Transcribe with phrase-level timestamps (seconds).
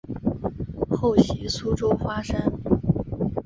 [0.89, 2.51] 后徙苏州花山。